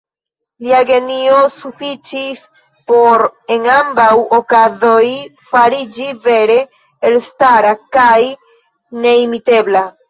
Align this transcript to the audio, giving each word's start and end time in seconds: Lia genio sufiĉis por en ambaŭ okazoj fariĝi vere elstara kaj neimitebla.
Lia 0.67 0.77
genio 0.89 1.35
sufiĉis 1.55 2.41
por 2.93 3.25
en 3.57 3.69
ambaŭ 3.75 4.09
okazoj 4.39 5.05
fariĝi 5.53 6.11
vere 6.27 6.59
elstara 7.13 7.81
kaj 8.01 8.19
neimitebla. 9.07 9.91